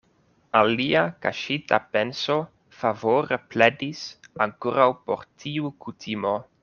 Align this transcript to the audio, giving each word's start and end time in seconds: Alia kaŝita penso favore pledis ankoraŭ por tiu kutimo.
Alia 0.59 1.01
kaŝita 1.25 1.79
penso 1.97 2.37
favore 2.79 3.39
pledis 3.53 4.03
ankoraŭ 4.47 4.89
por 5.11 5.25
tiu 5.45 5.75
kutimo. 5.87 6.35